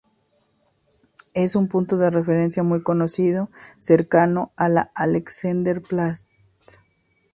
Es 1.35 1.55
un 1.55 1.67
punto 1.67 1.95
de 1.95 2.09
referencia 2.09 2.63
muy 2.63 2.81
conocido, 2.81 3.51
cercano 3.77 4.51
a 4.57 4.67
la 4.67 4.91
Alexanderplatz. 4.95 6.25